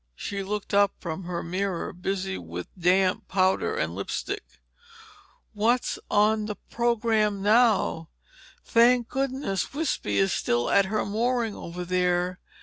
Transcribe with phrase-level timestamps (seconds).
[0.15, 4.59] she looked up from her mirror, busy with damp powder and lipstick.
[5.53, 8.09] "What's on the program now?
[8.65, 12.39] Thank goodness Wispy is still at her mooring over there.